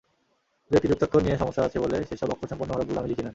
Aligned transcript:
দু-একটি 0.71 0.87
যুক্তাক্ষর 0.87 1.21
নিয়ে 1.21 1.37
সমস্যা 1.37 1.61
আছে 1.63 1.77
বলে 1.79 1.97
সেসব 2.09 2.29
অক্ষরসম্পন্ন 2.29 2.71
হরফগুলো 2.73 2.99
আমি 2.99 3.09
লিখি 3.09 3.23
না। 3.23 3.29